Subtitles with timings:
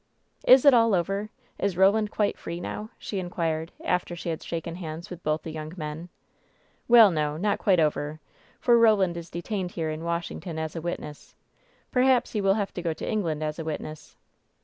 [0.47, 1.29] "Is it all over?
[1.59, 5.43] Is Roland quite free now?" she in quired, after she had shaken hands with both
[5.43, 6.09] the young men.
[6.87, 8.19] "Well, no, not quite over,
[8.59, 11.35] for Roland is detained here in Washington as a witness.
[11.91, 14.15] Perhaps he will have to go WHEN SHADOWS DDE 265 to England as a witness.